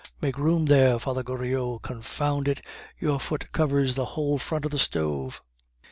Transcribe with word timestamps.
"Make 0.19 0.39
room 0.39 0.65
there, 0.65 0.97
Father 0.97 1.21
Goriot! 1.21 1.83
Confound 1.83 2.47
it, 2.47 2.65
your 2.99 3.19
foot 3.19 3.51
covers 3.51 3.93
the 3.93 4.05
whole 4.17 4.39
front 4.39 4.65
of 4.65 4.71
the 4.71 4.79
stove." 4.79 5.43